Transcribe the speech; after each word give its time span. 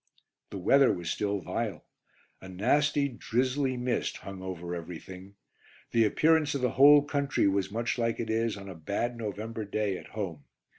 The 0.49 0.57
weather 0.57 0.91
was 0.91 1.11
still 1.11 1.41
vile. 1.41 1.85
A 2.41 2.49
nasty, 2.49 3.07
drizzly 3.07 3.77
mist 3.77 4.17
hung 4.17 4.41
over 4.41 4.73
everything. 4.73 5.35
The 5.91 6.05
appearance 6.05 6.55
of 6.55 6.61
the 6.61 6.71
whole 6.71 7.03
country 7.03 7.47
was 7.47 7.69
much 7.71 7.99
like 7.99 8.19
it 8.19 8.31
is 8.31 8.57
on 8.57 8.67
a 8.67 8.73
bad 8.73 9.15
November 9.15 9.63
day 9.63 9.99
at 9.99 10.07
home. 10.07 10.45